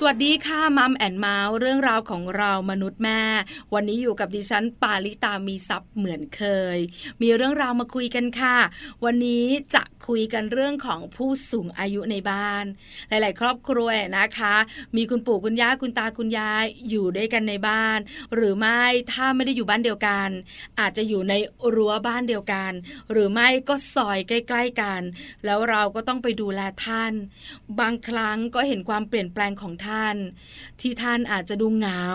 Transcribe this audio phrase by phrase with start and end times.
[0.00, 3.22] สวัสดีค่ะ Mom and Mouth เรื่องราวของเรามนุษย์แม่
[3.74, 6.42] วันนี้อยู่กับดิฉันปาลิตามีซัพ์เหมือนเค
[6.76, 6.78] ย
[7.22, 8.56] มีเรื่องราวมาคุยกันค่ะ
[9.04, 12.64] วันนี้จะคุยกันเรื่องของผู้สูงอายุในบ้าน
[13.08, 13.88] หลาย ๆ ครอบครัว
[14.18, 14.54] นะคะ
[14.96, 17.98] มีคุณปู่คุณย่าคุณตาคุณยายอยู่ด้วยกันในบ้าน
[18.34, 20.28] หรือไม่ถ้าไม่ได้อยู่บ้านเดียวกัน
[20.80, 21.34] อาจจะอยู่ใน
[21.74, 22.72] รั้วบ้านเดียวกัน
[23.10, 25.00] หรือไม่ก็ซอยใกล้ ๆ กัน
[25.44, 27.12] แล้วเราก็ต้องไปดูแลท่าน
[27.80, 29.87] บางครั้งก็เห็นความเปลี่ยนแปลงของท่าน
[30.80, 32.06] ที่ท่านอาจจะดูเหงา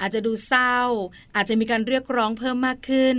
[0.00, 0.76] อาจจะดูเศร้า
[1.34, 3.16] อาจจะมีการเรียกร้องเพิ่มมากขึ้น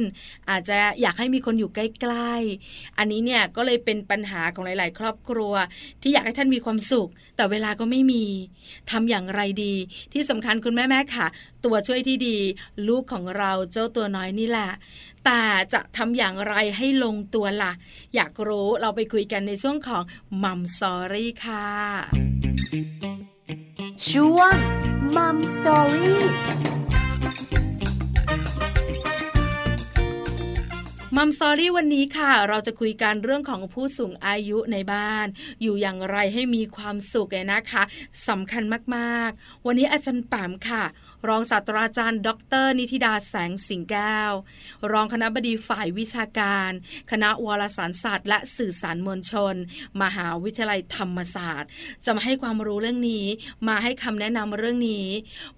[0.50, 1.80] อาจจะอยากให้มีคนอยู่ใก
[2.12, 5.54] ล้ๆ อันนี้เนี่ยก็เลยเป็นปัญหาของหลาย ๆ ครอบครัว
[6.02, 8.26] ที่อยากให้ท่านมีความสุข แต่เวลาก็ไม่มี
[8.92, 9.76] ทำอย่างไรดี
[10.14, 11.28] ที่สำคัญคุณแม่แม่ค่ะ
[11.66, 12.38] ตัวช่วยที่ดี
[12.88, 14.72] ลูกของเราเจ้าตัวน้อยนี่แหละ
[15.26, 15.42] แต่
[15.74, 17.72] จะทำอย่างไรให้ลงตัวละ่ะ
[18.16, 20.04] อยากรู้เราไปคุยกันในช่วงของ
[20.44, 23.11] มัมซอรี่ค่ะ
[24.10, 24.54] ช่วง
[25.16, 26.22] มัมสตอรี่
[31.16, 35.26] มัมซอรี่วันนี้ค่ะ เราจะคุยกันเรื่องของผู้สูงอายุในบ้าน
[35.62, 37.84] อยู่อย่างไรให้มีความสุขเนะคะ
[38.28, 38.64] สำคัญ
[38.96, 40.84] มากๆ วันนี้อาจารย์ปามค่ะ
[41.28, 42.30] รองศาสตราจารย์ ด
[42.64, 44.32] ร นิติดาแสงสิงแก้ว
[44.92, 46.72] รองคณะบดีฝ่ายวิชาการ
[47.12, 49.56] คณะวารสารศาสตร์ และสื่อสารมวลชน
[50.02, 51.70] มหาวิทยาลัยธรรมศาสตร์
[52.06, 53.26] จะมาให้ความรู้เรื่องนี้
[53.68, 55.08] มาให้คำแนะนำเรื่องนี้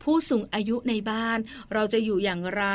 [0.03, 1.37] ผู้สูงอายุในบ้าน
[1.73, 2.65] เราจะอยู่อย่างไร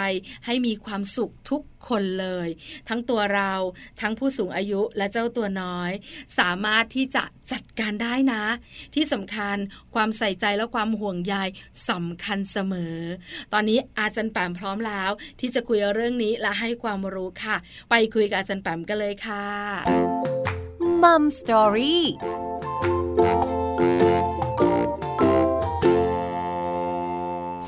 [0.46, 2.48] ให้มีความสุขทุกคนเลย
[2.88, 3.52] ทั้งตัวเรา
[4.00, 5.90] ทั้งผู้สูงอายุและเจ้าตัวน้อย
[6.38, 8.44] สามารถที่จะจัดการได้นะ
[8.94, 9.56] ที่สำคัญ
[9.94, 11.34] ความใส่ใจและความห่วงใย
[11.90, 12.77] สำคัญเสมอ
[13.52, 17.56] ตอนนี้อาจารย์แปมพร้อมแล้ว ที่จะคุยเรื่องนี้และให้ความรู้ค่ะ
[17.90, 19.44] ไปคุยกับอาจารย์แปมกันเลยค่ะ
[21.02, 22.04] มัมสตอรี่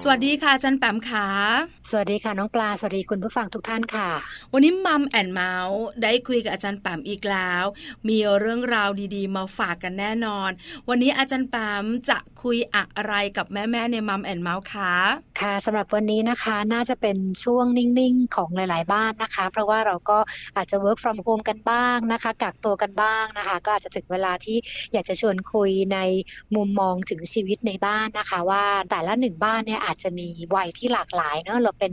[0.03, 1.27] สวัสดีค่ะจันแปมขา
[1.91, 4.09] สวัสดีค่ะน้องปลา สวัสดีคุณผู้ฟังทุกท่านค่ะ
[4.53, 7.65] วันนี้ Mom and Mouth ได้คุยกับอาจารย์แปมอีกแล้ว
[8.09, 10.51] มีเรื่องราวดีๆ มาฝากกันแน่นอน
[10.89, 14.93] วันนี้อาจารย์แปมจะคุยอะไรกับแม่ๆใน Mom and Mouth คะ
[15.41, 20.19] ค่ะสำหรับวันนี้นะคะน่าจะเป็นช่วงนิ่งๆ ของหลาย ๆ บ้านนะคะ เพราะว่าเราก็
[20.57, 24.57] อาจจะ work from home กันบ้างนะคะกักตัวกันบ้างนะคะ ก็อาจจะถึงเวลาที่
[24.93, 25.99] อยากจะชวนคุยใน
[26.57, 31.93] มุมมองถึงชีวิตในบ้านนะคะ ว่าแต่ละหนึ่งบ้านเนี่ยอาจจะมีวัยที่หลากหลายเนอะเราเป็น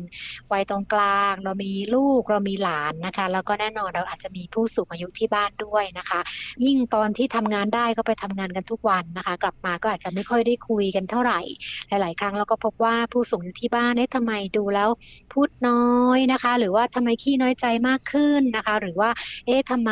[0.52, 6.20] วัยตรงกลาง เรามีลูกเรามีหลานนะคะ แล้วก็แน่นอนเราอาจจะมีผู้สูงอายุที่บ้านด้วยนะคะ
[6.66, 11.40] ยิ่งตอนที่ทำงานได้ก็ไปทำงานกันทุกวันนะคะ กลับมาก็อาจจะไม่ค่อยได้คุยกันเท่าไหร่
[11.88, 14.90] หลาย ๆ ครั้งเราก็พบว่าผู้สูงอยู่ที่บ้านเนี่ยทำไมดูแล้ว
[15.34, 19.10] พูดน้อยนะคะ หรือว่าทำไมขี้น้อยใจมากขึ้นนะคะ หรือว่า
[19.46, 19.92] เอ๊ะทำไม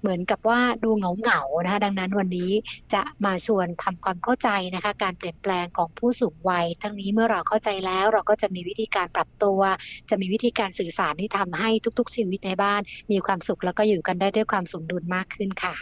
[0.00, 2.50] เหมือนกับว่าดูเหงาเหงานะคะ ดังนั้นวันนี้
[2.94, 9.60] จะมาชวนทำความเข้าใจนะคะ การเปลี่ยนแปลงของผู้สูงวัย ทั้งนี้เมื่อเราเข้าใจแล้วเราก็จะมีวิธีการปรับตัว
[10.10, 12.80] จะมีวิธีการสื่อสารที่ทำให้ทุก ๆ ชีวิตในบ้าน
[13.12, 15.74] มีความสุขแล้วก็อยู่กันได้ด้วยความสมดุลมากขึ้นค่ะ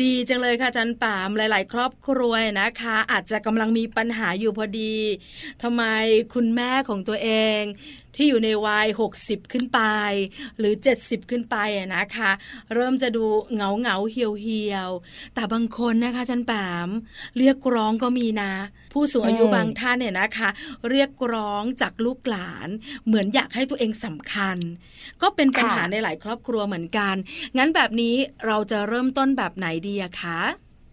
[0.00, 4.94] ดีจังเลยค่ะจันป่ามหลาย ๆ ครอบครัวนะคะ อาจจะกำลังมีปัญหาอยู่พอดี
[5.62, 5.82] ทำไม
[6.34, 7.62] คุณแม่ของตัวเอง
[8.16, 8.86] ที่อยู่ในวัย
[9.20, 9.80] 60 ขึ้นไป
[10.58, 11.56] หรือ 70 ขึ้นไป
[11.96, 12.30] นะคะ
[12.74, 14.90] เริ่มจะดูเหงาเหงาเหี่ยวเหี่ยว
[15.34, 16.52] แต่บางคนนะคะจันแป
[16.86, 16.88] ม
[17.38, 18.52] เรียกร้องก็มีนะ
[18.92, 20.48] ผู้สูงอายุบางท่านเนี่ยนะคะ
[20.90, 22.68] เรียกร้องจากลูกหลาน
[23.06, 24.56] เหมือนอยากให้ตัวเองสำคัญ
[25.22, 27.14] ก็เป็นปัญหาในหลายครอบครัวเหมือนกัน
[27.56, 28.14] งั้นแบบนี้
[28.46, 30.40] เราจะเริ่มต้นแบบไหนดีอะคะ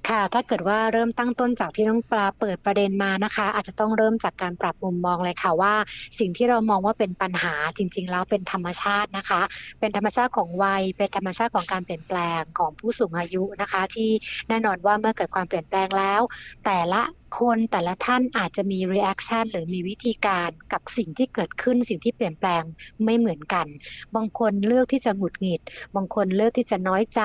[0.09, 5.73] ค่ะถ้าเกิดว่าเริ่มตั้งต้นจากที่น้องปลาเปิดประเด็นมานะคะ อาจจะต้องเริ่มจากการปรับมุมมองเลยค่ะว่า
[6.19, 9.41] สิ่งที่เรามองว่าเป็นปัญหาจริง ๆ แล้วเป็นธรรมชาตินะคะ
[9.79, 14.09] เป็นธรรมชาติของวัย เป็นธรรมชาติของการเปลี่ยนแปลงของผู้สูงอายุนะคะ ที่
[14.49, 16.21] แน่นอนว่าเมื่อเกิดความเปลี่ยนแปลงแล้ว
[16.65, 17.01] แต่ละ
[17.39, 22.63] คนแต่ละท่านอาจจะมี reaction หรือมีวิธีการกับสิ่งที่เกิดขึ้นสิ่งที่เปลี่ยนแปลง
[23.05, 23.67] ไม่เหมือนกัน
[24.15, 25.61] บางคนเลือกที่จะหงุดหงิด
[25.95, 27.21] บางคนเลือกที่จะน้อยใจ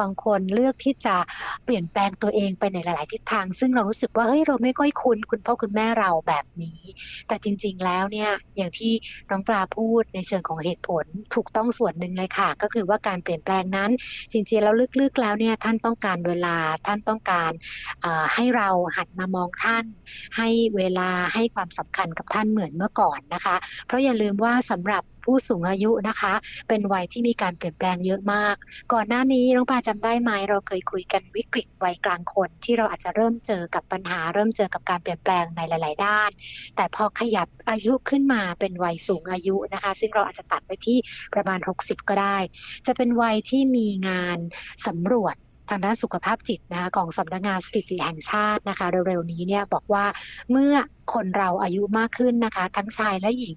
[0.00, 1.16] บางคนเลือกที่จะ
[1.64, 6.80] เปลี่ยนแปลงตัวเองไปในหลาย ๆ ทิศทาง ซึ่งเรารู้สึกว่าเฮ้ยเราไม่ค่อยคุ้นคุณพ่อคุณแม่เราแบบนี้
[7.28, 8.92] แต่จริง ๆ แล้วเนี่ยอย่างที่
[9.30, 11.04] น้องปลาพูดในเชิงของเหตุผล
[11.34, 13.90] ถูกต้องส่วนหนึ่งเลยค่ะ ก็คือว่าการเปลี่ยนแปลงนั้น
[14.32, 16.56] จริง ๆ แล้วลึก ๆ แล้วเนี่ยท่านต้องการเวลา
[16.86, 17.52] ท่านต้องการ
[18.34, 19.84] ให้เราหันมาามองท่าน
[20.36, 23.56] ให้เวลาให้ความสำคัญกับท่านเหมือนเมื่อก่อนนะคะ
[23.86, 26.32] เพราะอย่าลืมว่าสำหรับผู้สูงอายุนะคะ
[26.68, 28.56] เป็นวัยที่มีการเปลี่ยนแปลงเยอะมาก
[28.92, 36.30] ก่อนหน้านี้น้องปาจำได้ไหมเราเคยคุยกันวิกฤตวัยกลางคน ที่เราอาจจะเริ่มเจอกับปัญหา เริ่มเจอกับการเปลี่ยนแปลงในหลาย ๆ ด้าน
[36.76, 40.98] แต่พอขยับอายุขึ้นมาเป็นวัยสูงอายุนะคะ ซึ่งเราอาจจะตัดไปที่
[41.34, 42.38] ประมาณ 60 ก็ได้
[42.86, 44.38] จะเป็นวัยที่มีงาน
[44.86, 45.36] สำรวจ
[45.70, 50.04] ทางด้านสุขภาพจิตนะคะของสำนักงานสถิติแห่งชาตินะคะ เร็วๆนี้เนี่ยบอกว่า
[50.50, 50.74] เมื่อ
[51.14, 53.56] คนเราอายุมากขึ้นนะคะ ทั้งชายและหญิง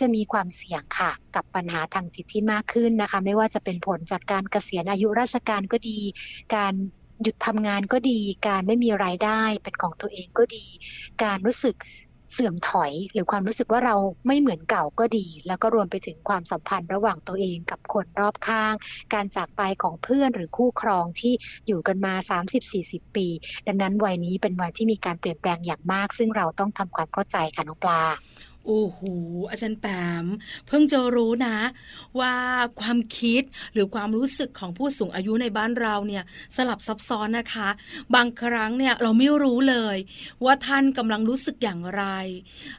[0.00, 5.98] จะมีความเสี่ยงค่ะ กับปัญหาทางจิตที่มากขึ้นนะคะ ไม่ว่าจะเป็นผลจากการเกษียณอายุราชการก็ดี
[6.54, 6.74] การ
[7.22, 8.18] หยุดทำงานก็ดี
[8.48, 10.64] การไม่มีรายได้เป็นของตัวเองก็ดี
[11.22, 11.74] การรู้สึก
[12.34, 13.96] เสื่อมถอย หรือความรู้สึกว่าเรา
[14.26, 18.74] ไม่เหมือนเก่าก็ดี แล้วก็รวมไปถึงความสัมพันธ์ระหว่างตัวเองกับคนรอบข้าง
[19.14, 21.32] การจากไปของเพื่อนหรือคู่ครองที่
[21.66, 22.14] อยู่กันมา
[22.64, 23.26] 30-40 ปี
[23.66, 28.02] ดังนั้นวัยนี้เป็นวัยที่มีการเปลี่ยนแปลงอย่างมาก ซึ่งเราต้องทำความเข้าใจค่ะน้องปลา
[28.66, 29.00] โอ้โห
[29.50, 29.86] อาจารย์แป
[30.24, 30.26] ม
[30.66, 31.56] เพิ่งจะรู้นะ
[32.20, 32.34] ว่า
[32.80, 36.24] ความคิดหรือความรู้สึกของผู้สูงอายุในบ้านเราเนี่ย
[36.56, 37.68] สลับซับซ้อนนะคะ
[38.14, 39.96] บางครั้งเนี่ยเราไม่รู้เลย
[40.44, 42.04] ว่าท่านกำลังรู้สึกอย่างไร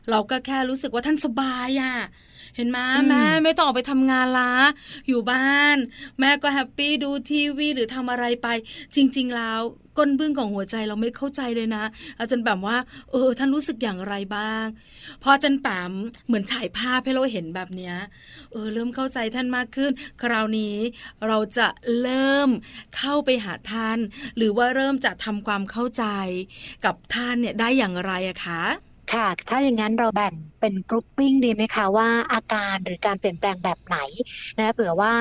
[0.09, 1.95] เราก็แค่รู้สึกว่าท่านสบายอะ่ะ
[2.55, 4.53] เห็นไหมอืมแม่ไม่ต้องออกไปทำงานละ
[5.07, 5.77] อยู่บ้าน
[6.19, 8.47] แม่ก็ happy ดูทีวีหรือทำอะไรไป
[8.95, 9.61] จริง ๆ แล้ว
[9.97, 11.83] ก้นบึ้งของหัวใจเราไม่เข้าใจเลยนะ
[12.19, 12.77] อาจารย์แบบว่า
[13.12, 14.65] เออท่านรู้สึกอย่างไรบ้าง
[15.21, 15.92] พออาจารย์แปม
[16.27, 17.95] เหมือนฉายภาพให้เราเห็นแบบเนี้ย
[18.51, 20.75] เออเริ่มเข้าใจท่านมากขึ้น คราวนี้
[21.27, 21.68] เราจะ
[22.01, 22.50] เริ่ม
[22.97, 23.97] เข้าไปหาท่าน
[24.38, 26.06] หรือว่าเริ่มจะทำความเข้าใจ
[26.86, 28.63] กับท่านเนี่ยได้อย่างไรอะคะ
[29.13, 30.33] ค่ะ ถ้าอย่างนั้นเราแบ่ง
[30.65, 33.97] เป็นกรุ๊ปปิ้งดีไหมคะว่าอาการหรือการเปลี่ยนแปลงแบบไหน
[34.57, 35.13] นะเผื่อว่า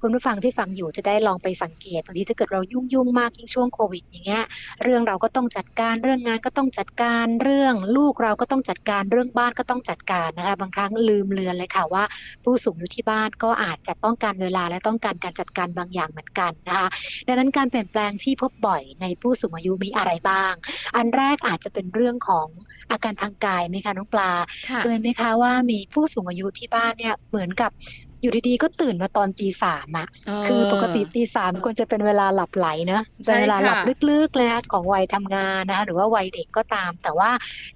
[0.00, 4.44] คุณผู้ฟังที่ฟังอยู่จะได้ลองไปสังเกตบางทีถ้าเกิดเรายุ่งยุ่งๆมากยิ่งช่วงโควิด อย่างเงี้ย
[4.82, 12.04] เรื่องเราก็ต้องจัดการเรื่องงานก็ต้องจัดการเรื่องลูกเราก็ต้องจัดการเรื่องบ้านก็ต้องจัดการนะคะบางครั้งลืมเลือนเลยค่ะว่า
[12.44, 16.88] ผู้สูงอายุที่บ้านก็อาจจะต้องการเวลาและต้องการการจัดการบางอย่างเหมือนกันนะคะ
[17.26, 20.52] ดังนั้นการเปลี่ยนแปลงที่พบบ่อยในผู้สูงอายุมีอะไรบ้าง
[20.96, 22.48] อันแรกอาจจะเป็นเรื่องของ
[22.90, 24.30] อาการทางกายไหมคะน้องปลา
[24.78, 27.72] เคยไหมคะว่ามีผู้สูงอายุที่บ้านเนี่ยเหมือนกับ
[28.22, 37.30] อยู่ดีๆ ก็ตื่นมาตอนตีสามอะเออคือปกติตีสามควรจะเป็นเวลาหลับไหลเนอะใช่เป็นเวลาหลับค่ะลึกๆเลยนะของวัยทำงานนะคะหรือว่าวัยเด็กก็ตาม แต่ว่า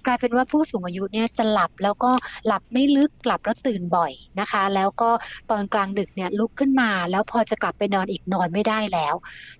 [0.05, 2.11] กลายเป็นว่าผู้สูงอายุเนี่ยจะหลับแล้วก็
[2.47, 5.09] หลับไม่ลึกหลับแล้วตื่นบ่อยนะคะ แล้วก็
[5.51, 9.15] ตอนกลางดึกเนี่ยลุกขึ้นมา แล้วพอจะกลับไปนอนอีกนอนไม่ได้แล้ว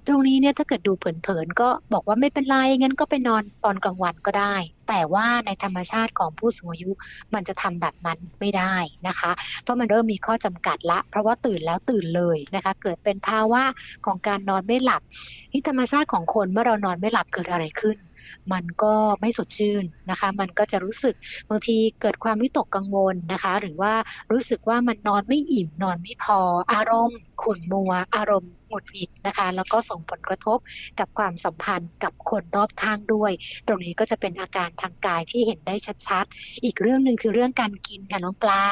[0.08, 4.56] ตรงนี้เนี่ยถ้าเกิดดูเผินๆก็บอกว่าไม่เป็นไรงั้นก็ไปนอนตอนกลางวันก็ได้
[4.88, 6.92] แต่ว่าในธรรมชาติของผู้สูงอายุ
[7.34, 8.76] มันจะทำแบบนั้นไม่ได้
[9.08, 9.32] นะคะ
[9.64, 13.64] เพราะมันเริ่มมีข้อจำกัดละ เพราะว่าตื่นแล้วตื่นเลยนะคะ เกิดเป็นภาวะ
[14.06, 15.02] ของการนอนไม่หลับ
[15.52, 17.98] ที่ธรรมชาติของคนเมื่อเรานอนไม่หลับเกิดอะไรขึ้น
[18.54, 21.16] มันก็ไม่สดชื่นนะคะ มันก็จะรู้สึก
[21.50, 23.94] บางทีเกิดความวิตกกังวลนะคะ หรือว่า
[24.32, 26.40] รู้สึกว่ามันนอนไม่อิ่มนอนไม่พอ
[26.74, 30.58] อารมณ์ขุ่นมัว อารมณ์ ดหงิดนะคะ แล้วก็ส่งผลกระทบ
[31.00, 33.32] กับความสัมพันธ์กับคนรอบข้างด้วย
[33.68, 35.76] ตรงนี้ก็จะเป็นอาการทางกายที่เห็นได้
[36.08, 38.64] ชัดๆ อีกเรื่องหนึ่งคือเรื่องการกินค่ะน้องปลา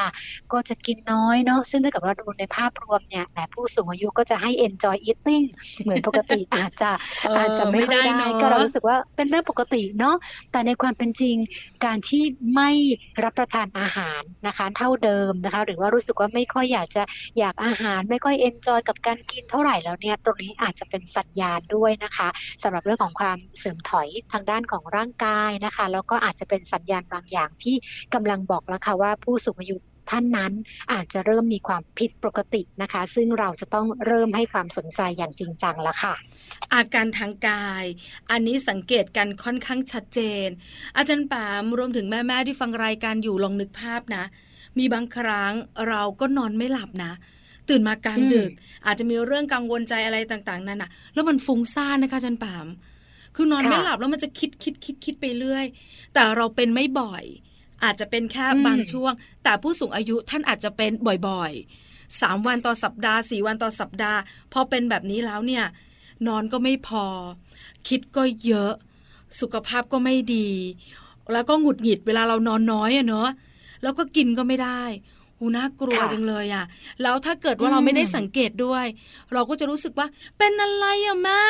[0.52, 5.44] ก็จะกินน้อยเนาะซึ่งถ้าเกิดว่าดูในภาพรวมเนี่ยแหมผู้สูงอายุก็จะให้ enjoy eating
[5.84, 6.90] เหมือนปกติอาจจะ
[7.22, 10.16] เอออาจจะไม่ค่อยได้เนอะก็เรารู้สึกว่าเป็นเรื่องปกติเนาะ
[10.52, 11.36] แต่ในความเป็นจริง
[11.84, 12.22] การที่
[12.54, 12.70] ไม่
[13.24, 17.02] รับประทานอาหารนะคะเท่าเดิมนะคะ หรือว่ารู้สึกว่าไม่ค่อยอยากจะ
[17.38, 22.28] อยากอาหารไม่ค่อยเอนจอยกับการกินเท่าไหร่แล้วเนี่ยตรงนี้อาจจะเป็นสัญญาณด้วยนะคะ
[22.62, 27.76] สำหรับเรื่องของความเสื่อมถอยทางด้านของร่างกายนะคะ แล้วก็อาจจะเป็นสัญญาณบางอย่างที่
[28.14, 29.76] กำลังบอกแล้วค่ะว่าผู้สูงอายุ
[30.10, 30.52] ท่านนั้น
[30.92, 36.14] อาจจะเริ่มมีความผิดปกตินะคะ ซึ่งเราจะต้องเริ่มให้ความสนใจอย่างจริงจังแล้วค่ะ
[36.74, 37.84] อาการทางกาย
[38.30, 40.48] อันนี้สังเกตกันค่อนข้างชัดเจน
[40.96, 44.24] อาจารย์ปามรวมถึงแม่ ๆ ที่ฟังรายการอยู่ลองนึกภาพนะ
[44.78, 45.52] มีบางครั้ง
[45.88, 47.12] เราก็นอนไม่หลับนะ
[47.68, 48.50] ตื่นมากลางอืมดึก
[48.86, 52.66] อาจจะมีเรื่องกังวลใจอะไรต่างๆนั่นน่ะ แล้วมันฟุ้งซ่านนะคะอาจารย์ปาม
[53.34, 55.66] คือนอนไม่หลับแล้วมันจะคิดคิดคิดคิดไปเรื่อย
[56.14, 57.24] แต่เราเป็นไม่บ่อย
[57.84, 59.12] อาจจะเป็นแค่อืมบางช่วง
[59.44, 60.92] แต่ผู้สูงอายุท่านอาจจะเป็น
[61.28, 64.18] บ่อยๆสามวันต่อสัปดาห์สี่วันต่อสัปดาห์
[64.52, 65.64] พอเป็นแบบนี้แล้วเนี่ย
[66.26, 67.04] นอนก็ไม่พอ
[67.88, 68.72] คิดก็เยอะ
[69.40, 70.48] สุขภาพก็ไม่ดี
[71.32, 73.28] แล้วก็หงุดหงิดเวลาเรานอนน้อยอะเนอะ
[73.82, 74.82] แล้วก็กินก็ไม่ได้
[75.38, 76.64] หูน่ากลัวค่ะจังเลยอะ
[77.02, 78.86] แล้วถ้าเกิดว่าอืมเราไม่ได้สังเกตด้วย
[79.34, 80.06] เราก็จะรู้สึกว่า
[80.38, 81.42] เป็นอะไรอะแม่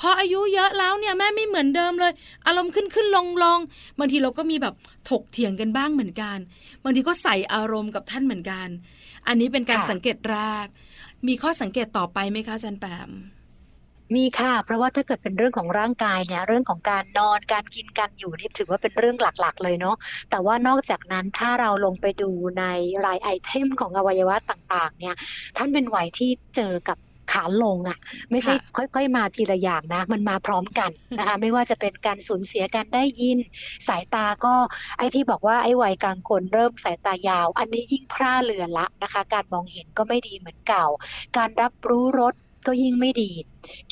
[0.00, 2.12] พออายุเยอะแล้วเนี่ยแม่ไม่เหมือนเดิมเลย
[2.46, 3.58] อารมณ์ขึ้นขึ้นลงลง
[3.98, 4.74] บางทีเราก็มีแบบ
[5.10, 6.38] ถกเถียงกันบ้างเหมือนกัน
[6.84, 8.68] บางทีก็ใส่อารมณ์กับท่านเหมือนกัน
[9.26, 10.66] อันนี้เป็นการค่ะสังเกตแรก
[11.28, 13.10] มีข้อสังเกตต่อไปไหมคะอาจารย์แปม
[14.14, 19.96] มีค่ะ เพราะว่าถ้าเกิดเป็นเรื่องของร่างกายเนี่ยเรื่องของการนอนการกินการอยู่นี่ถือว่าเป็นเรื่องหลักๆ เลยเนาะ
[20.30, 22.64] แต่ว่านอกจากนั้นถ้าเราลงไปดูใน
[23.06, 25.14] รายไอเทมของอวัยวะต่างๆ เนี่ย
[25.56, 26.98] ท่านเป็นวัยที่เจอกับ
[27.32, 27.98] ขาลงอะ่ะ
[28.30, 33.38] ไม่ใช่ค่อย ๆ มาทีละอย่างนะ มันมาพร้อมกันนะคะ ไม่ว่าจะเป็นการสูญเสียการได้ยิน
[33.88, 34.54] สายตาก็
[34.98, 40.86] ไอ้ที่บอกว่าไอ้วัยกลางคนเริ่มสายตายาว อันนี้ยิ่งพร่าเลือนละนะคะ การมองเห็นก็ไม่ดีเหมือนเก่า
[41.36, 42.34] การรับรู้รส
[42.68, 43.30] ก็ยิ่งไม่ดี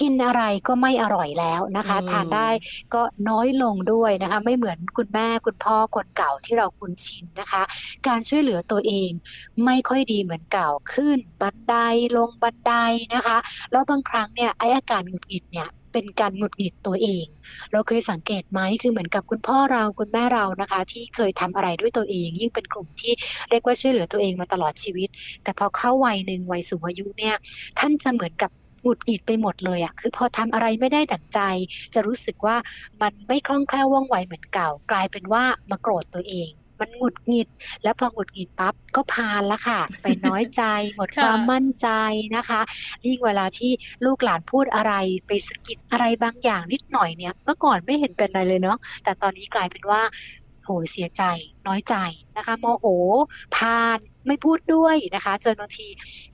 [0.00, 2.48] กินอะไรก็ไม่อร่อยแล้วนะคะ ทานได้
[2.94, 7.62] ก็น้อยลงด้วยนะคะ ไม่เหมือนคุณแม่คุณพ่อคนเก่าที่เราคุ้นชินนะคะ
[8.06, 9.10] การช่วยเหลือตัวเอง
[9.64, 11.74] ไม่ค่อยดีเหมือนเก่าขึ้น บันได
[12.16, 12.72] ลงบันได
[13.14, 13.38] นะคะ
[13.72, 17.26] แล้วบางครั้งเนี่ยไออาการหงุดหงิดเนี่ยเป็นการหงุดหงิดตัวเอง
[17.72, 23.12] เราเคยสังเกตไหมคือเหมือนกับคุณพ่อเราคุณแม่เรานะคะ ที่เคยทำอะไรด้วยตัวเอง ยิ่งเป็นกลุ่มที่
[23.50, 25.08] เรียกว่าช่วยเหลือตัวเองมาตลอดชีวิต
[25.42, 27.34] แต่พอเข้าวัยหนึ่งวัยสูงอายุเนี่ย
[27.78, 28.50] ท่านจะเหมือนกับ
[28.86, 31.40] หงุดหงิดไปหมดเลยอะคือพอทำอะไรไม่ได้ดั่งใจ
[31.94, 32.56] จะรู้สึกว่า
[33.02, 36.50] มันไม่คล่องแคล่วว่องไวเหมือนเก่า กลายเป็นว่ามาโกรธตัวเอง
[36.80, 37.48] มันหงุดหงิด
[37.82, 40.62] แล้วพอหงุดหงิดปั๊บก็พานละค่ะ ไปน้อยใจ
[40.94, 41.88] หมดความมั่นใจ
[42.36, 42.60] นะคะ
[43.06, 43.72] ยิ่งเวลาที่
[44.04, 44.92] ลูกหลานพูดอะไร
[45.26, 50.00] ไปสกิดอะไรบางอย่างนิดหน่อยเนี่ยเมื่อก่อนไม่เห็นเป็นอะไรเลยเนาะแต่ตอนนี้กลายเป็นว่า
[50.66, 51.22] โหเสียใจ
[51.66, 51.94] น้อยใจ
[52.36, 52.86] นะคะโมโห
[53.56, 55.86] พานไม่พูดด้วยนะคะ จนบางที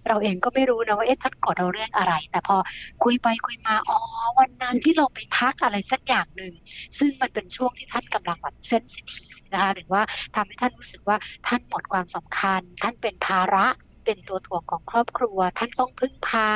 [0.08, 2.56] เราเองก็ไม่รู้นะว่าเอ๊ะท่านกดเราเรื่องอะไร แต่พอ
[3.04, 3.98] คุยไปคุยมาอ๋อ
[4.38, 6.52] วันนั้นที่เราไปทักอะไรสักอย่างหนึ่ง
[6.98, 10.02] ซึ่งมันเป็นช่วงที่ท่านกำลังแบบเซนซิทีฟนะคะหรือว่า
[10.36, 13.66] ทำให้ท่านรู้สึกว่าท่านหมดความสำคัญ ท่านเป็นภาระ
[14.04, 16.50] เป็นตัวถ่วงของครอบครัว ท่านต้องพึ่งพา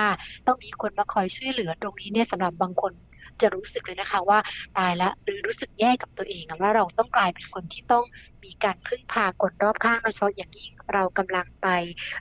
[0.46, 2.92] ต้องมีคนมาคอยช่วยเหลือตรงนี้เนี่ยสำหรับบางคน
[3.40, 4.38] จะรู้สึกเลยนะคะว่า
[4.78, 8.04] ตายแล้วหรือรู้สึกแย่กับตัวเองว่าเราต้องกลายเป็นคนที่ต้อง
[8.44, 11.68] มีการพึ่งพาคนรอบข้างโดยเฉพาะอย่างยิ่ง เรากำลังไป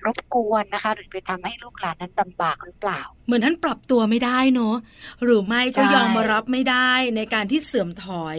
[0.05, 4.75] รบกวนนะคะ หรือไปทำให้ลูกหลานนั้นลำบากหรือเปล่า เหมือนท่านปรับตัวไม่ได้เนอะ
[5.23, 8.37] หรือไม่ก็ยอมมารับไม่ได้ในการที่เสื่อมถอย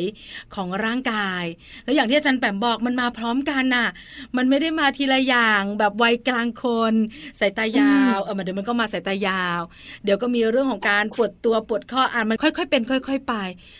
[0.54, 1.45] ของร่างกาย
[1.85, 3.88] แล้วอย่างที่อาจารย์แปมบอกมันมาพร้อมกันน่ะ
[4.37, 6.95] มันไม่ได้มาทีละอย่างแบบวัยกลางคน
[7.40, 9.61] สายตายาวเออเดี๋ยวมันก็มาสายตายาว
[10.04, 13.35] เดี๋ยวก็มีเรื่องของการปวดตัวปวดข้ออ่านมันค่อยๆเป็น ค่อย ๆ ไป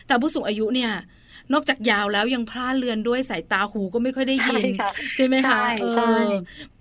[0.07, 0.93] แต่ผู้สูงอายุเนี่ย
[1.53, 4.65] นอกจากยาวแล้วยังพลาดเลือนด้วยสายตาหูก็ไม่ค่อยได้ยิน
[5.17, 5.61] ใช่ไหมคะ
[5.95, 6.13] ใช่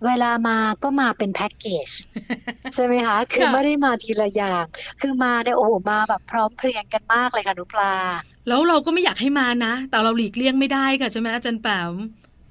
[0.06, 1.88] เวลามาก็มาเป็นแพ็กเกจ
[2.74, 4.66] ใช่ไหมคะ คือไม่ได้มาทีละอย่าง
[5.02, 7.94] คือมาเนี่ยโอ้โหมาแบบพร้อมเพรียงกันมากเลยค่ะนุปลา
[8.48, 11.94] แล้วเราก็ไม่อยากให้มานะ แต่เราหลีกเลี่ยงไม่ได้ค่ะใช่ไหมอาจารย์แปม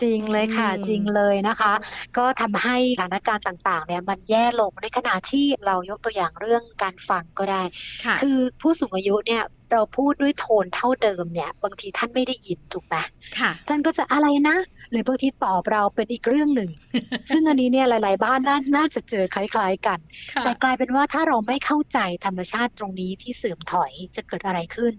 [0.03, 1.73] จริงเลยค่ะจริงเลยนะคะ
[2.17, 7.63] ก็ทำให้สถานการณ์ต่างๆเนี่ยมันแย่ลงในขณะที่เรายกตัวอย่างเรื่องการฟังก็ได้
[8.23, 9.43] คือผู้สูงอายุเนี่ย
[9.73, 12.97] เราพูดด้วยโทนเท่าเดิมเนี่ย บางทีท่านไม่ได้ยินถูกไหม
[13.69, 14.57] ท่านก็จะอะไรนะ
[14.91, 16.71] หรือบางทีตอบเราเป็นอีกเรื่องหนึ่ง
[17.33, 19.99] ซึ่งอันนี้เนี่ยหลาย ๆ บ้านน่าน่าจะเจอคล้าย ๆ กัน
[20.45, 24.95] แต่กลายเป็นว่าถ้าเราไม่เข้าใจธรรมชาติตรงนี้ที่เสื่อมถอยจะเกิดอะไรขึ้น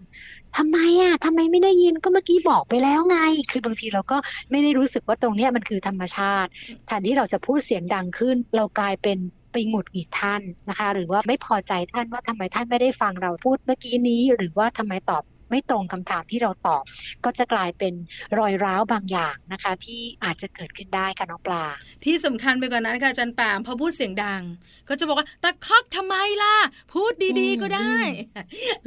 [0.57, 3.17] ทำไมอะทำไมไม่ได้ยินก็เมื่อกี้บอกไปแล้วไง
[3.51, 4.17] คือบางทีเราก็
[4.51, 6.49] ไม่ได้รู้สึกว่าตรงนี้มันคือธรรมชาติ
[6.87, 9.17] แทนที่เราจะพูดเสียงดังขึ้น เรากลายเป็น
[9.55, 16.83] ไปหงุดหงิดท่านนะคะ หรือว่าไม่พอใจท่านว่าทำไมท่านไม่ได้ฟังเราพูดเมื่อกี้นี้ หรือว่าทำไมตอบไม่ตรงคำถามที่เราตอบ
[17.25, 17.93] ก็จะกลายเป็น
[18.39, 21.65] รอยร้าวบางอย่างนะคะ ที่อาจจะเกิดขึ้นได้ค่ะน้องปลา
[22.03, 24.41] ที่สำคัญไปกว่านั้นค่ะจันแปมพอพูดเสียงดัง
[24.89, 26.55] ก็จะบอกว่าตะคอกทำไมล่ะ
[26.93, 27.97] พูดดีๆก็ได้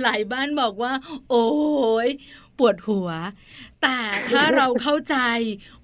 [0.02, 0.92] หลายบ้านบอกว่า
[1.30, 1.46] โอ้
[2.06, 2.08] ย
[2.58, 3.08] ปวดหัว
[3.82, 3.98] แต่
[4.30, 5.16] ถ้าเราเข้าใจ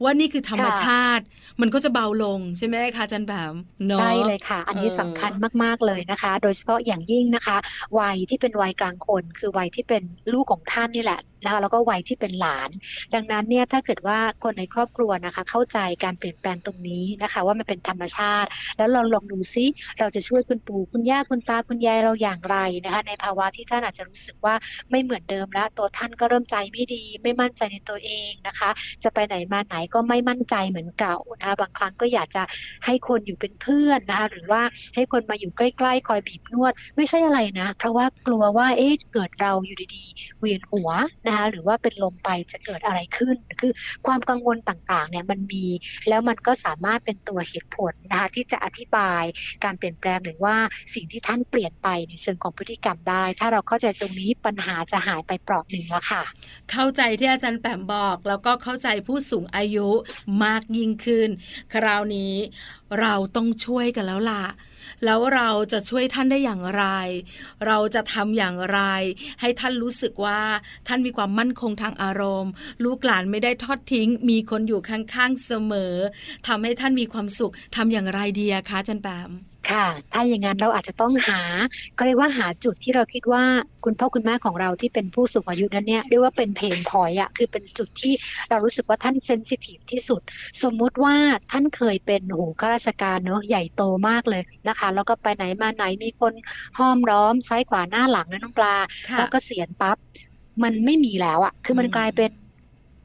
[0.03, 1.25] ว่านี่คือธรรมชาติ
[1.61, 3.53] มันก็จะเบาลงใช่ไหมคะจันแบบ
[4.01, 7.57] ใช่เลยค่ะ อันนี้สำคัญมากๆเลยนะคะ โดยเฉพาะอย่างยิ่งนะคะ
[7.99, 10.03] วัยที่เป็นวัยกลางคน คือวัยที่เป็น
[10.33, 12.71] ลูกของท่านนี่แหละนะคะแล้วก็วัยที่เป็นหลาน
[13.15, 19.67] ดังนั้นเนี่ยถ้าเกิดว่าคนในครอบครัวนะคะ เข้าใจการเปลี่ยนแปลงตรงนี้นะคะ ว่ามันเป็นธรรมชาติ แล้วเราลองดูซิ
[19.99, 24.55] เราจะช่วยคุณปู่คุณย่าคุณตาคุณยายเราอย่างไรนะคะ ในภาวะที่ท่านอาจจะรู้สึกว่า
[24.91, 28.71] ไม่เหมือนเดิมแล้ว ตัวท่านก็เริ่มใจไม่ดี ไม่มั่นใจในตัวเองนะคะ
[29.05, 32.43] จะไปไหนมาไหนก็ไม่มั่นใจเหมือนเก่านะคะบางครั้งก็อยากจะ
[32.85, 34.63] ให้คนอยู่เป็นเพื่อนนะคะหรือว่า
[34.95, 40.91] ให้คนมาอยู่ใกล้ ๆ คอยบีบนวด ไม่ใช่อะไรนะ เพราะว่ากลัวว่าเอ๊ะเกิดเราอยู่ดีๆ เวียนหัว
[41.27, 43.73] นะคะหรือว่าเป็นลมไปจะเกิดอะไรขึ้น คือ
[44.07, 45.65] ความกังวลต่างๆเนี่ยมันมี
[46.09, 49.23] แล้วมันก็สามารถเป็นตัวเหตุผลนะคะที่จะอธิบาย
[49.65, 50.57] การเปลี่ยนแปลงหรือว่า
[50.95, 56.23] สิ่งที่ท่านเปลี่ยนไปในเชิงของพฤติกรรมได้ ถ้าเราเข้าใจตรงนี้ปัญหาจะหายไปเปราะหนึ่งแล้วค่ะ
[56.71, 59.89] เข้าใจที่อาจารย์แปมบอก แล้วก็เข้าใจผู้สูงอายุ
[60.45, 61.29] มากยิ่งขึ้น
[61.75, 62.35] คราวนี้
[63.01, 64.45] เราต้องช่วยกันแล้วล่ะ
[65.05, 66.85] แล้วเราจะช่วยท่านได้อย่างไร
[67.67, 68.81] เราจะทำอย่างไร
[69.41, 70.43] ให้ท่านรู้สึกว่า
[70.87, 72.53] ท่านมีความมั่นคงทางอารมณ์
[72.85, 75.95] ลูกหลานไม่ได้ทอดทิ้ง มีคนอยู่ข้างๆเสมอ
[76.47, 79.31] ทำให้ท่านมีความสุขทำอย่างไรดีคะอาจันแปม
[79.71, 81.41] ค่ะ ถ้าอย่างนั้นเราอาจจะต้องหา
[81.99, 83.45] ก็เรียกว่าหาจุดที่เราคิดว่า
[83.85, 88.15] คุณพ่อคุณแม่ของเราที่เป็นผู้สูงอายุนั้นเนี่ยเรียกว่าเป็นเพนพอยต์อะคือเป็นจุดที่
[88.51, 90.21] เรารู้สึกว่าท่านเซนซิทีฟที่สุด
[90.63, 91.17] สมมุติว่า
[91.53, 96.33] ท่านเคยเป็นโหข้าราชการเนอะใหญ่โตมากเลยนะคะ แล้วก็ไปไหนมาไหนมีคน
[96.79, 98.75] ห้อมล้อมซ้ายขวาหน้าหลังนะน้องปลา
[99.11, 99.97] ค่ะแล้วก็เสียณปั๊บ
[100.63, 102.31] มันไม่มีแล้วอะคือมันอืมกลายเป็น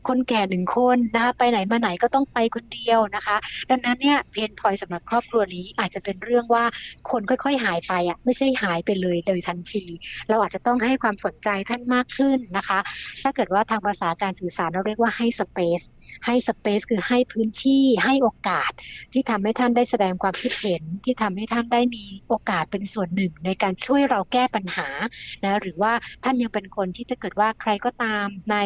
[0.08, 3.38] คนแก่หนึ่งคนนะคะไปไหนมาไหนก็ต้องไปคนเดียวนะคะ
[3.70, 6.64] ดังนั้นเนี่ยเพนพอยสำหรับครอบครัวนี้อาจจะเป็นเรื่องว่า
[7.12, 9.84] คนค่อยๆหายไปอะไม่ใช่หายไปเลยโดยทันที
[10.30, 12.80] เราอาจจะต้องให้ความสนใจท่านมากขึ้นนะคะ
[13.24, 15.82] ถ้าเกิดว่าทางภาษาการสื่อสารเราเรียกว่าให้สเปซ
[16.26, 18.72] ให้สเปซคือให้พื้นที่ให้โอกาส
[19.14, 24.88] ที่ทำให้ท่านได้แสดงความคิดเห็นที่ทำให้ท่านได้มีโอกาสเป็นส่วนหนึ่ง ในการช่วยเราแก้ปัญหา
[25.44, 28.58] นะหรือว่าท่านยังเป็นคนที่ถ้าเกิดว่าใครก็ตามใน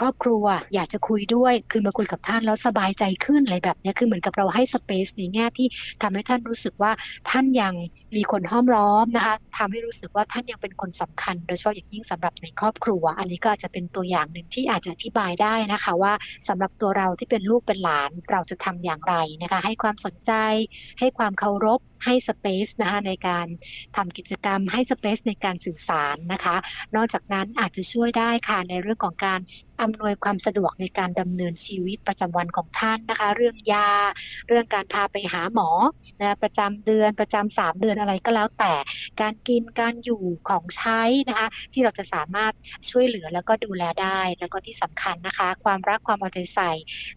[0.00, 5.66] ครอบครัวอยากจะคุยด้วยคือมาคุยกับท่านแล้วสบายใจขึ้นอะไรแบบนี้คือเหมือนกับเราให้สเปซในแง่ที่
[6.02, 6.92] ทำให้ท่านรู้สึกว่า
[7.30, 7.74] ท่านยัง
[8.16, 16.12] มีคนห้อมล้อมนะคะทำให้รู้สึกว่าท่านยังเป็นคนสำคัญ โดยเฉพาะอย่างยิ่งสำหรับในครอบครัว อันนี้ก็อาจจะเป็นตัวอย่างหนึ่งที่อาจจะอธิบายได้นะคะ ว่า
[16.48, 20.32] สำหรับตัวเราที่เป็นลูกเป็นหลาน เราจะทำอย่างไรนะคะ ให้ความสนใจ
[21.00, 23.46] ให้ความเคารพให้สเปซนะคะในการ
[23.96, 26.56] ทำกิจกรรมให้สเปซในการสื่อสารนะคะ
[26.96, 29.40] นอกจากนั้นอาจจะช่วยได้ค่ะในเรื่องของการ
[29.82, 33.90] อำนวยความสะดวกในการดำเนินชีวิตประจำวันของท่านนะคะ เรื่องยา
[34.48, 35.70] เรื่องการพาไปหาหมอ
[36.20, 38.74] นะประจำเดือนประจำสามเดือนอะไรก็แล้วแต่
[39.20, 42.52] การกินการอยู่ของใช้นะคะ ที่เราจะสามารถ
[42.90, 46.72] ช่วยเหลือแล้วก็ดูแลได้แล้วก็ที่สำคัญนะคะ ความรักความเอาใจใส่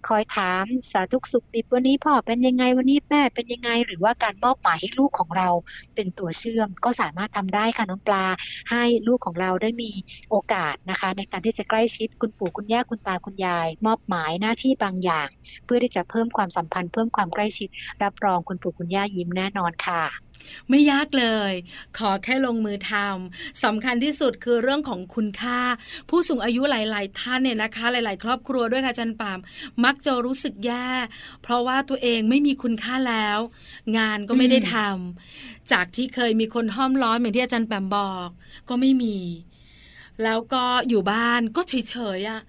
[0.07, 5.49] คอยถามสารทุกสุขดิบวันนี้พ่อเป็นยังไงวันนี้แม่เป็นยังไง หรือว่าการมอบหมายให้ลูกของเรา
[5.95, 8.25] เป็นตัวเชื่อม ก็สามารถทำได้ค่ะน้องปลา
[8.71, 9.91] ให้ลูกของเราได้มี
[10.29, 15.29] โอกาสนะคะ ในการที่จะใกล้ชิดคุณปู่คุณย่าคุณตาคุณยาย มอบหมายหน้าที่บางอย่าง
[15.65, 17.69] เพื่อที่จะเพิ่มความสัมพันธ์เพิ่มความใกล้ชิด
[18.03, 20.03] รับรองคุณปู่คุณย่ายิ้มแน่นอนค่ะ
[20.69, 21.53] ไม่ยากเลย
[21.97, 25.59] ขอแค่ลงมือทำสำคัญที่สุดคือเรื่องของคุณค่า
[26.09, 29.39] ผู้สูงอายุหลาย ๆ ท่านเนี่ยนะคะ หลาย ๆ ครอบครัวด้วยค่ะอาจันปาม
[29.83, 30.87] มักจะรู้สึกแย่
[31.43, 33.39] เพราะว่าตัวเองไม่มีคุณค่าแล้ว
[33.97, 38.29] งานก็ไม่ได้ทำจากที่เคยมีคนห้อมล้อมอย่างที่อาจารย์แปมบอก
[38.69, 39.17] ก็ไม่มี
[40.23, 42.41] แล้วก็อยู่บ้านก็เฉยๆอะ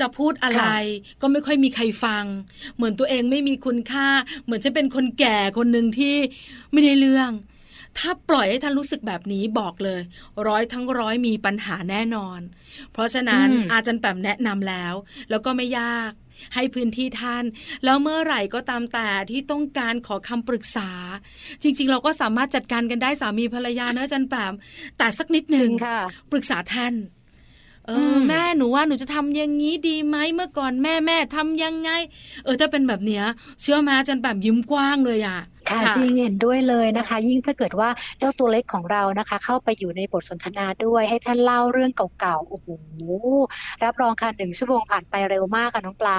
[0.00, 0.64] จะพูดอะไร
[1.20, 2.24] ก็ไม่ค่อยมีใครฟัง
[2.76, 4.08] เหมือนตัวเองไม่มีคุณค่า
[4.44, 6.16] เหมือนจะเป็นคนแก่คนหนึ่งที่
[6.72, 7.30] ไม่ได้เรื่อง
[7.98, 10.00] ถ้าปล่อยให้ท่านรู้สึกแบบนี้บอกเลย
[10.48, 12.40] ร้อยทั้งร้อยมีปัญหาแน่นอน
[12.92, 14.94] เพราะฉะนั้นอืมอาจารย์แปมแนะนำแล้ว
[15.30, 16.12] แล้วก็ไม่ยาก
[16.54, 17.44] ให้พื้นที่ท่าน
[17.84, 20.90] แล้วเมื่อไหร่ก็ตามแต่ที่ต้องการขอคำปรึกษา
[21.62, 24.54] จริง ๆ เราก็สามารถจัดการกันได้สามีภรรยาเนอะอาจารย์แปม
[24.98, 25.98] แต่สักนิดหจนึ่ริงงค่ะ
[26.30, 26.94] ปรึกษาท่าน
[27.86, 31.90] เออมอแม่หนูว่าหนูจะทำอย่างนี้ดีไหมเมื่อก่อนแม่แม่ทำยังไง
[32.44, 33.24] เออถ้าเป็นแบบเนี้ย
[33.60, 42.68] เชื่อมาจนแบบยิ้มกว้างเลยอะค่ะจริงเห็นด้วยเลยนะคะ ยิ่งถ้าเกิดว่าเจ้าตัวเล็กของเรานะคะ เข้าไปอยู่ในบทสนทนาด้วยให้ท่านเล่าเรื่องเก่าๆโอ้โห
[43.84, 46.18] รับรองค่ะหนึ่งชั่วโมงผ่านไปเร็วมากค่ะน้องปลา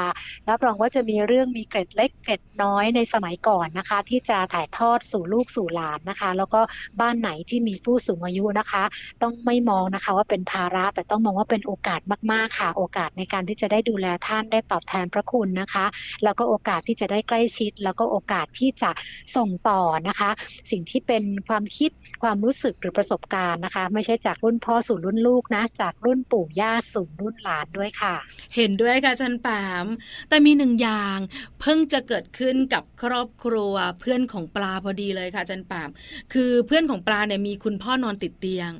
[0.49, 6.61] รับรองว่าจะมีเรื่องมีเกร็ดเล็กเกร็ดน้อยในสมัยก่อนนะคะ ที่จะถ่ายทอดสู่ลูกสู่หลานนะคะ แล้วก็
[6.99, 8.83] บ้านไหนที่มีผู้สูงอายุนะคะ
[9.23, 11.99] ต้องไม่มองนะคะว่าเป็นภาระแต่ต้องมองว่าเป็นโอกาส
[12.31, 15.85] มากๆค่ะ โอกาสในการที่จะได้ดูแลท่านได้ตอบแทนพระคุณนะคะ
[16.23, 18.91] แล้วก็โอกาสที่จะได้ใกล้ชิด แล้วก็โอกาสที่จะ
[19.37, 20.29] ส่งต่อนะคะ
[20.71, 21.91] สิ่งที่เป็นความคิด
[22.23, 28.15] ความรู้สึกหรือประสบการณ์นะคะ ไม่ใช่จากรุ่นพ่อสู่รุ่นลูกนะ จากรุ่นปู่ย่าสู่รุ่นหลานด้วยค่ะ
[28.55, 29.47] เห็นด้วยค่ะอาจันแป
[29.83, 29.85] ม
[30.29, 31.17] แต่มีหนึ่งอย่าง
[31.61, 35.89] เพิ่งจะเกิดขึ้นกับครอบครัวเพื่อนของปลาพอดีเลยค่ะอาจันแปม
[36.33, 38.71] คือเพื่อนของปลาเนี่ยมีคุณพ่อนอนติดเตียง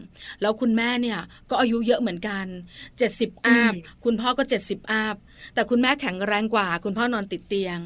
[0.42, 2.46] แล้วคุณแม่เนี่ยก็อายุเยอะเหมือนกัน
[3.00, 5.16] 70อัพอืมคุณพ่อก็ 70อัพ
[5.54, 7.78] แต่คุณแม่แข็งแรงกว่า คุณพ่อนอนติดเตียง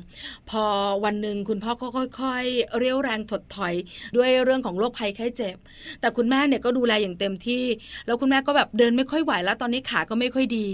[0.49, 0.63] พอ
[1.03, 1.87] วันหนึ่งคุณพ่อก็
[2.21, 3.73] ค่อยๆเรียวแรงถดถอย
[4.15, 5.57] ด้วยเรื่องของโรคภัยไข้เจ็บ
[5.99, 7.63] แต่คุณแม่เนี่ยก็ดูแลอย่างเต็มที่
[8.05, 10.67] แล้วคุณแม่ก็แบบเดินไม่ค่อยไหวแล้วตอนนี้ขาก็ไม่ค่อยดี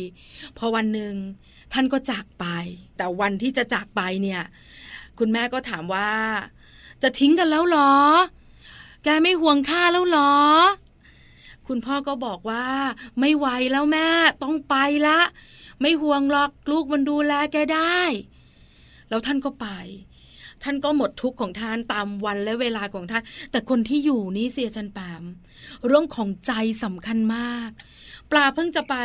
[0.57, 1.13] พอวันหนึ่ง
[1.73, 2.45] ท่านก็จากไป
[2.97, 4.41] แต่วันที่จะจากไปเนี่ย
[5.19, 6.11] คุณแม่ก็ถามว่า
[7.03, 7.93] จะทิ้งกันแล้วหรอ
[9.03, 10.33] แกไม่ห่วงข้าแล้วหรอ
[11.67, 12.65] คุณพ่อก็บอกว่า
[13.19, 14.07] ไม่ไหวแล้วแม่
[14.43, 14.75] ต้องไป
[15.07, 15.19] ละ
[15.81, 17.99] ไม่ห่วงหรอกลูกมันดูแลแกได้
[19.09, 19.67] แล้วท่านก็ไป
[20.63, 25.23] ท่านก็หมดทุกข์ของท่านตามวันและเวลาของท่าน แต่คนที่อยู่นี่เสียจันปาม
[25.87, 26.51] เรื่องของใจ
[26.83, 27.71] สำคัญมาก
[28.31, 28.95] ปลาเพิ่งจะไป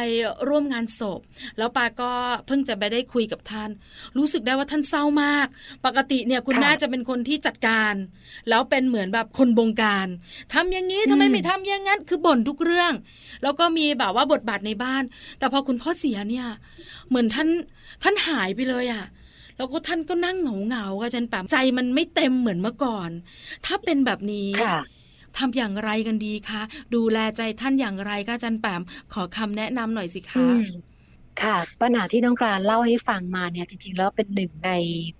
[0.48, 1.20] ร่วมงานศพ
[1.58, 2.12] แล้วปลาก็
[2.46, 3.70] เพิ่งจะไปได้คุยกับท่าน
[4.16, 5.46] รู้สึกได้ว่าท่านเศร้ามาก
[5.86, 7.94] ปกติเนี่ยคุณค่ะแม่จะเป็นคนที่จัดการ
[8.48, 10.08] แล้วเป็นเหมือนแบบคนบงการ
[10.54, 12.92] ทำอย่างนี้ทำไมอืมไม่ทำอย่างนั้น คือบ่นทุกเรื่อง
[13.42, 15.02] แล้วก็มีแบบว่าบทบาทในบ้าน
[15.38, 16.46] แต่พอคุณพ่อเสียเนี่ย
[17.08, 17.48] เหมือนท่าน
[18.02, 19.04] ท่านหายไปเลยอะ
[19.56, 23.10] แล้วก็ท่านก็นั่งเหงาเหงาอาจารย์แปมใจมันไม่เต็มเหมือนเมื่อก่อน
[23.66, 24.50] ถ้าเป็นแบบนี้
[25.38, 26.62] ทำอย่างไรกันดีคะ
[26.94, 30.46] ดูแลใจท่านอย่างไรก็อาจารย์แปมขอคำแนะนำหน่อยสิคะ
[31.44, 34.70] ค่ะปัญหาที่น้องกลารเล่าให้ฟังมาเนี่ยจริงๆแล้วเป็นหนึ่งใน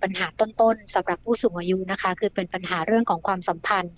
[0.01, 3.93] ปัญหาต้นๆสำหรับผู้สูงอายุนะคะ คือเป็นปัญหาเรื่องของความสัมพันธ์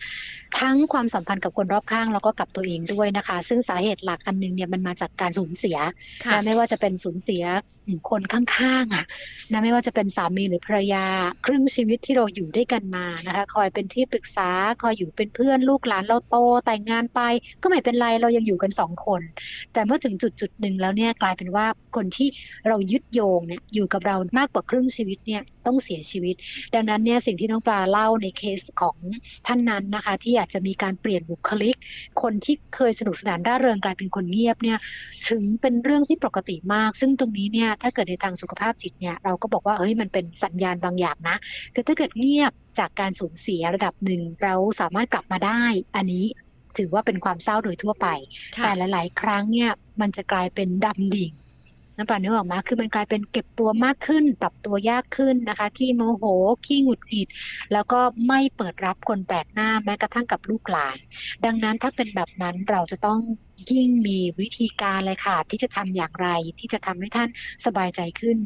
[0.59, 5.77] ทั้งความสัมพันธ์กับคนรอบข้างแล้วก็กับตัวเองด้วยนะคะ ซึ่งสาเหตุหลักอันนึงเนี่ยมันมาจากการสูญเสีย
[6.31, 7.43] นะไม่ว่าจะเป็นสูญเสีย
[8.09, 9.05] คนข้างๆอะ
[9.51, 11.05] นะไม่ว่าจะเป็นสามีหรือภรรยา
[11.45, 14.49] ครึ่งชีวิตที่เราอยู่ด้วยกันมานะคะ คอยเป็นที่ปรึกษา
[14.81, 17.19] คอยอยู่เป็นเพื่อนลูกหลานเราโตแต่งงานไป
[17.61, 19.21] ก็ไม่เป็นไรเรายังอยู่กันสองคน
[19.73, 22.27] แต่เมื่อถึงจุดจุดหนึ่งแล้วเนี่ยกลายเป็นว่าคนที่
[22.67, 26.35] เรายึดโยงเนี่ยอยู่กับเรามากกว่าครึ่งชีวิตเนี่ยต้องเสียชีวิต
[26.73, 28.97] ดังนั้นเนี่ยสิ่งที่น้องปลาเล่าในเคสของ
[29.47, 31.75] ท่านนั้นนะคะ ที่อาจจะมีการเปลี่ยนบุคลิก
[32.21, 34.77] คนที่เคยสนุกสนานร่าเริงกลายเป็นคนเงียบเนี่ย
[35.29, 41.37] ถึงเป็นเรื่องที่ปกติมาก ซึ่งตรงนี้เนี่ยถ้าเกิดในทางสุขภาพจิตเนี่ยเราก็บอกว่าเฮ้ยมันเป็นสัญญาณบางอย่างนะ
[41.73, 45.61] คือถ้าเกิดเงียบจากการสูญเสียระดับหนึ่งเราสามารถกลับมาได้
[45.95, 46.25] อันนี้
[46.77, 48.07] ถือว่าเป็นความเศร้าโดยทั่วไป
[48.63, 51.33] แต่หลาย ๆ ครั้งเนี่ยมันจะกลายเป็นดำดิ่ง
[51.95, 56.23] น้ำปลาเนื้อออกมาคือมันกลายเป็นเก็บตัวมากขึ้น ปรับตัวยากขึ้นนะคะ ขี้โมโห
[56.65, 57.27] ขี้หงุดหงิด
[57.73, 60.97] แล้วก็ไม่เปิดรับคนแปลกหน้าแม้กระทั่งกับลูกหลาน
[61.45, 63.19] ดังนั้นถ้าเป็นแบบนั้นเราจะต้อง
[63.71, 66.27] ยิ่งมีวิธีการเลยค่ะ ที่จะทำอย่างไร
[66.59, 67.29] ที่จะทำให้ท่าน
[67.65, 68.37] สบายใจขึ้น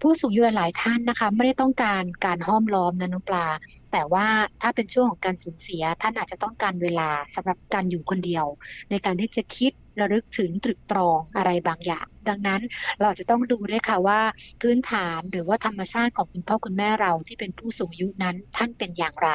[0.00, 3.46] ผู้สูงอายุหลายท่านนะคะ ไม่ได้ต้องการการห้อมล้อมนะนุปลา
[3.92, 4.26] แต่ว่า
[4.62, 8.46] ถ้าเป็นช่วงของการสูญเสีย ท่านอาจจะต้องการเวลาสำหรับการอยู่คนเดียว
[8.90, 12.60] ในการที่จะคิดระลึกถึงตรึกตรองอะไรบางอย่างดังนั้น
[13.02, 14.20] เราจะต้องดูด้วยค่ะว่า
[14.62, 19.30] พื้นฐานหรือว่าธรรมชาติของคุณพ่อคุณแม่เราที่เป็นผู้สูงอายุนั้นท่านเป็นอย่างไร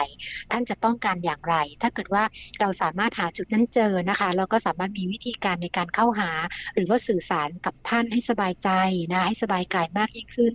[0.51, 2.23] ท่านจะต้องการอย่างไร ถ้าเกิดว่า
[2.59, 6.29] เราสามารถหาจุดนั้นเจอนะคะเราก็สามารถมีวิธีการในการเข้าหา
[6.75, 8.69] หรือว่าสื่อสารกับท่านให้สบายใจ
[9.11, 10.53] นะให้สบายกายมากยิ่งขึ้น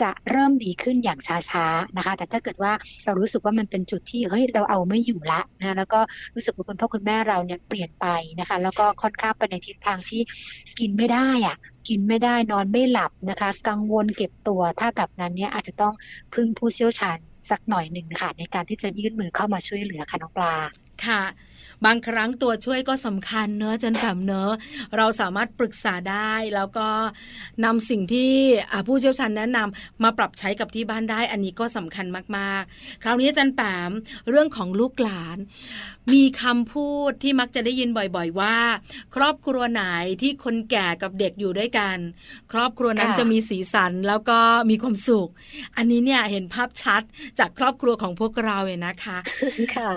[0.00, 2.72] จะเริ่มดีขึ้นอย่างช้าๆนะคะ แต่ถ้าเกิดว่า
[3.04, 6.00] เรารู้สึกว่ามันเป็นจุดที่เฮ้ยเราเอาไม่อยู่ละนะแล้วก็
[6.34, 8.06] รู้สึกว่าคุณพ่อคุณแม่เราเนี่ยเปลี่ยนไป
[8.40, 10.20] นะคะ แล้วก็ค่อนข้างไปในทิศทางที่
[10.80, 11.56] กินไม่ได้อะ
[11.88, 15.94] กินไม่ได้นอนไม่หลับนะคะ กังวลเก็บตัวถ้าแบบนั้นเนี่ยอาจจะต้อง
[16.34, 17.18] พึ่งผู้เชี่ยวชาญ
[17.50, 20.54] สักหน่อยหนึ่งค่ะในการที่จะยื่นมือเข้ามาช่วยเหลือค่ะน้องปลา
[21.06, 21.22] ค่ะ
[21.84, 24.52] บางครั้งตัวช่วยก็สำคัญเนอะจันแบบเนอะ
[24.96, 26.88] เราสามารถปรึกษาได้แล้วก็
[27.64, 28.30] นำสิ่งที่
[28.86, 33.90] ผู้เชี่ยวชาญแนะนำมาปรับใช้กับที่บ้านได้ อันนี้ก็สำคัญมากๆ คราวนี้จันแปม
[34.30, 35.38] เรื่องของลูกหลาน
[36.14, 38.56] มีคำพูดที่มักจะได้ยินบ่อยๆว่า
[39.16, 39.82] ครอบครัวไหน
[40.22, 41.96] ที่คนแก่กับเด็กอยู่ด้วยกัน
[42.52, 44.38] ครอบครัวนั้นจะมีสีสันแล้วก็
[44.70, 45.28] มีความสุข
[45.76, 47.02] อันนี้เนี่ยเห็นภาพชัด
[47.38, 49.18] จากครอบครัวของพวกเราเลยนะคะ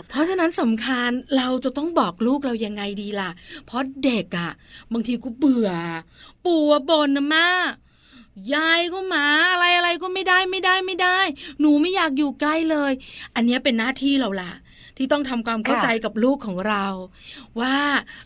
[0.09, 3.29] เพราะฉะนั้นสำคัญเราจะต้องบอกลูกเรายังไงดีล่ะ
[3.65, 4.51] เพราะเด็กอะ่ะ
[4.93, 5.69] บางทีกูเบื่อ
[6.45, 7.47] ปู่บนนะแม่
[8.53, 11.19] ยายก็มาอะไรอะไรก็ไม่ได้ไม่ได้ไม่ได้
[11.59, 12.91] หนูไม่อยากอยู่ใกล้เลย
[13.35, 14.51] อันนี้เป็นหน้าที่เราล่ะ
[14.97, 16.85] ที่ต้องทำความเข้าใจกับลูกของเรา
[17.59, 17.77] ว่า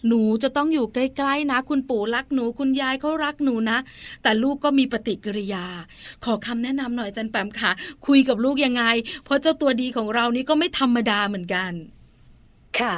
[0.07, 3.77] หนูจะต้องอยู่ใกล้ๆนะ คุณปู่รักหนูคุณยายเขารักหนูนะ
[4.23, 5.65] แต่ลูกก็มีปฏิกิริยา
[6.25, 7.71] ขอคำแนะนำหน่อยจันแปมค่ะ
[8.07, 8.83] คุยกับลูกยังไง
[9.25, 11.71] เพราะเจ้าตัวดีของเรานี่ก็ไม่ธรรมดาเหมือนกัน
[12.79, 12.93] ค่ะ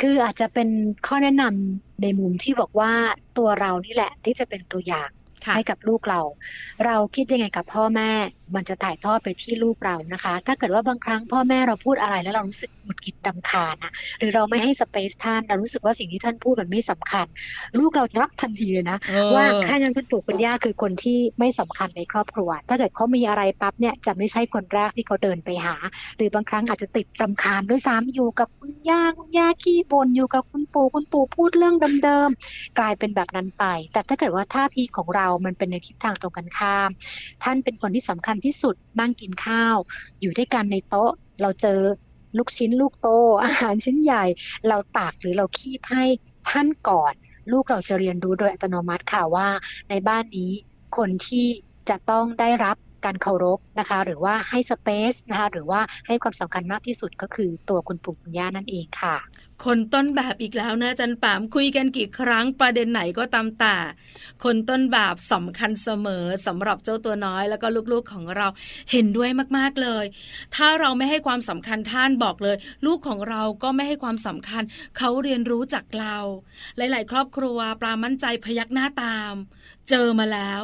[0.00, 0.68] คืออาจจะเป็น
[1.06, 2.92] ข้อแนะนำในมุมที่บอกว่า
[3.38, 5.08] ตัวเรานี่แหละที่จะเป็นตัวอย่าง
[5.54, 6.20] ให้กับลูกเรา
[6.84, 8.10] เราคิดยังไงกับพ่อแม่
[8.54, 17.26] มันจะถ่ายทอดไปที่ลูกเรานะคะ ถ้าเกิดว่าบางครั้งพ่อแม่เราพูดอะไรแล้วเรารู้สึกหงุดหงิดดำคาญอะหรือเราไม่ให้สเปซท่านเรารู้สึกว่าสิ่งที่ท่านพูดมันไม่สำคัญ
[17.78, 18.98] ลูกเรารับทันทีเลยนะ
[19.34, 25.74] ว่าแค่นั้นคุณปู่คุณย่าคือคนที่ไม่สำคัญในครอบครัว ถ้าเกิดเขามีอะไรปั๊บเนี่ยจะไม่ใช่คนแรกที่เขาเดินไปหา
[26.16, 36.90] หรือบางครั้งอาจจะติดรำคาญด้วยซ้ำอยู่กับคุณย่าคุณย่าขี้บ่นอยู่กับคุณปู่คุณปู่พูดเรื่องเดิมๆกลายเป็นแบบนั้นไป แต่ถ้าเกิดว่าท่าทีของเรามันเป็นในทิศทางตรงกันข้าม
[37.42, 39.76] ท่านเป็นคนที่สำคัญที่สุดนั่งกินข้าว
[40.20, 41.80] อยู่ด้วยกันในโต๊ะ เราเจอ
[42.36, 43.08] ลูกชิ้นลูกโต
[43.44, 44.24] อาหารชิ้นใหญ่
[44.68, 46.04] เราตักหรือเราคีบให้
[46.50, 47.12] ท่านก่อน
[47.52, 49.48] ลูกเราจะเรียนรู้โดยอัตโนมัติค่ะว่า
[49.90, 50.50] ในบ้านนี้
[50.96, 51.46] คนที่
[51.88, 59.16] จะต้องได้รับการเคารพนะคะ หรือว่าให้สเปซนะคะหรือว่าให้ความสำคัญมากที่สุดก็คือตัวคุณปู่คุณย่านั่นเองค่ะ
[59.64, 63.76] คนต้นแบบอีกแล้วนะจันปามคุยกันกี่ครั้งประเด็นไหนก็ตามแต่
[64.44, 68.46] คนต้นแบบสำคัญเสมอสำหรับเจ้าตัวน้อยแล้วก็ลูกๆของเรา
[68.90, 70.04] เห็นด้วยมากๆเลย
[70.54, 74.62] ถ้าเราไม่ให้ความสำคัญท่านบอกเลย ลูกของเราก็ไม่ให้ความสำคัญ
[74.98, 76.16] เขาเรียนรู้จากเรา
[76.76, 79.34] หลาย ๆ ครอบครัวปลามั่นใจพยักหน้าตาม
[79.88, 80.62] เจอมาแล้ว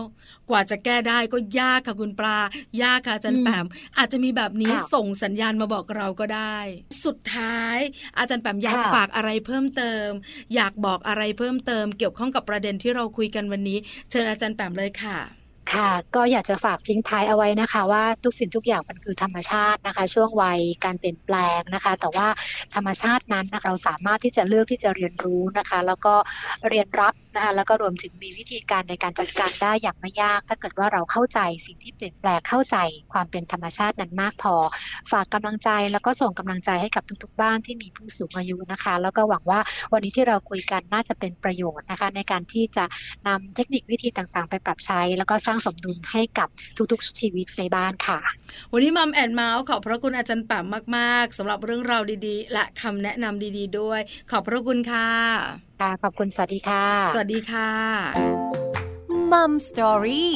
[0.50, 2.38] กว่าจะแก้ได้ก็ยากค่ะคุณปลา
[2.82, 3.66] ยากค่ะจันแปม
[3.98, 6.56] อาจจะมีแบบนี้ส่งสัญญาณมาบอกเราก็ได้
[7.04, 7.78] สุดท้าย
[8.18, 10.08] อาจารย์แปมอยากฝากอะไรเพิ่มเติม
[10.54, 13.78] อยากบอกอะไรเพิ่มเติม เกี่ยวข้องกับประเด็นที่เราคุยกันวันนี้
[14.10, 22.28] เชิญอาจารย์แปมเลยค่ะ ค่ะก็อยากจะฝากทิ้งท้ายเอาไว้นะคะ ว่าทุกสิ่งทุกอย่างมันคือธรรมชาตินะคะ ช่วงวัยการเปลี่ยนแปลงนะคะ แต่ว่า
[22.74, 26.14] ธรรมชาตินั้นเราสามารถที่จะเลือกที่จะเรียนรู้นะคะ แล้วก็
[26.68, 32.76] เรียนรับนะคะแล้วก็รวมถึงมีวิธีการในการจัดการได้อย่างไม่ยาก ถ้าเกิดว่าเราเข้าใจสิ่งที่เปลี่ยนแปลงเข้าใจ
[33.12, 34.54] ความเป็นธรรมชาตินั้นมากพอ
[35.10, 39.60] ฝากกำลังใจแล้วก็ส่งกำลังใจให้กับทุกๆ บ้านที่มีผู้สูงอายุนะคะ แล้วก็หวังว่า
[39.92, 42.84] วันนี้ที่เราคุยกันน่าจะเป็นประโยชน์นะคะ ในการที่จะ
[43.26, 46.48] นำเทคนิควิธีต่างๆ ไปปรับใช้แล้วก็สร้างสมดุลให้กับ
[46.92, 48.18] ทุกๆ ชีวิตในบ้านค่ะ
[48.72, 55.08] วันนี้ Mom and Mouth ขอบพระคุณอาจารย์แปมมากๆสำหรับเรื่องราวดีๆ และคำแนะนำดีๆ ด้วย ขอบพระคุณค่ะ
[55.80, 57.70] ค่ะ ขอบคุณสวัสดีค่ะ สวัสดีค่ะ
[59.32, 60.32] Mom Story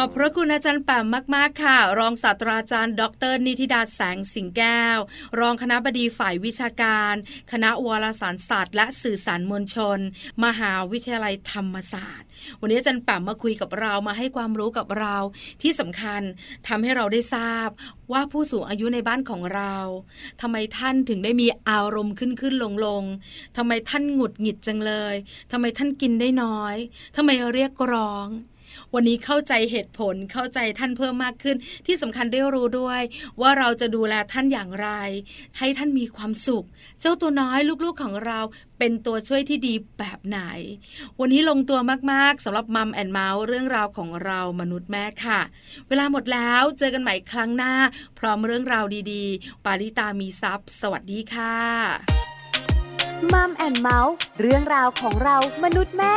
[0.00, 4.98] อบพระคุณอาจารย์แปมมาก ๆ ค่ะ รองศาสตราจารย์ ดร นิติดาแสงสิงแก้ว
[5.40, 7.14] รองคณะบดีฝ่ายวิชาการ
[7.52, 9.98] คณะวารสารศาสตร์ และสื่อสารมวลชน
[10.44, 12.28] มหาวิทยาลัยธรรมศาสตร์
[12.60, 15.16] วันนี้อาจารย์แปมมาคุยกับเรามาให้ความรู้กับเรา
[15.62, 16.22] ที่สำคัญ
[16.68, 17.68] ทำให้เราได้ทราบ
[18.12, 19.74] ว่าผู้สูงอายุในบ้านของเรา
[20.40, 23.02] ทำไมท่านถึงได้มีอารมณ์ขึ้นขึ้นลงลง
[23.56, 25.14] ทำไมท่านหงุดหงิดจังเลย
[25.52, 26.76] ทำไมท่านกินได้น้อย
[27.16, 28.28] ทำไมเรียกร้อง
[28.94, 31.56] วันนี้เข้าใจเหตุผลเข้าใจท่านเพิ่มมากขึ้น
[31.86, 33.00] ที่สำคัญได้รู้ด้วย
[33.40, 34.88] ว่าเราจะดูแลท่านอย่างไร
[35.58, 36.66] ให้ท่านมีความสุข
[37.00, 38.40] เจ้าตัวน้อยลูกๆของเรา
[38.78, 40.40] เป็นตัวช่วยที่ดีแบบไหน
[41.20, 41.78] วันนี้ลงตัว
[42.12, 45.40] มากๆสำหรับมัมแอนเมาส์เรื่องราวของเรามนุษย์แม่ค่ะ
[45.88, 47.74] เวลาหมดแล้วเจอกันใหม่ครั้งหน้า
[48.18, 51.56] พร้อมเรื่องราวดีๆ ปาริตามีซัพ์สวัสดีค่ะ
[53.32, 56.16] มัมแอนเมาส์เรื่องราวของเรามนุษย์แม่